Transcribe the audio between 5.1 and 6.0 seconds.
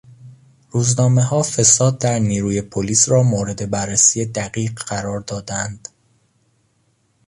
دادند.